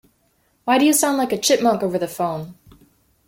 Why 0.65 0.79
do 0.79 0.85
you 0.85 0.93
sound 0.93 1.19
like 1.19 1.31
a 1.31 1.37
chipmunk 1.37 1.83
over 1.83 1.99
the 1.99 2.07
phone? 2.07 2.55